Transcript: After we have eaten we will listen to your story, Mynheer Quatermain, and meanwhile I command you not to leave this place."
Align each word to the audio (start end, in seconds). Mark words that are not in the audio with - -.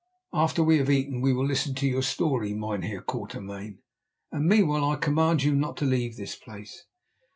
After 0.33 0.63
we 0.63 0.79
have 0.79 0.89
eaten 0.89 1.21
we 1.21 1.31
will 1.31 1.45
listen 1.45 1.75
to 1.75 1.85
your 1.85 2.01
story, 2.01 2.55
Mynheer 2.55 3.03
Quatermain, 3.03 3.81
and 4.31 4.47
meanwhile 4.47 4.83
I 4.89 4.95
command 4.95 5.43
you 5.43 5.53
not 5.53 5.77
to 5.77 5.85
leave 5.85 6.17
this 6.17 6.35
place." 6.35 6.87